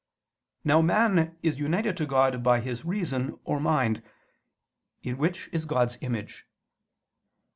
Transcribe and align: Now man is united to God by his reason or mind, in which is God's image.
Now 0.63 0.81
man 0.81 1.37
is 1.43 1.59
united 1.59 1.95
to 1.97 2.07
God 2.07 2.41
by 2.41 2.59
his 2.59 2.83
reason 2.83 3.39
or 3.43 3.59
mind, 3.59 4.01
in 5.03 5.19
which 5.19 5.47
is 5.53 5.65
God's 5.65 5.99
image. 6.01 6.43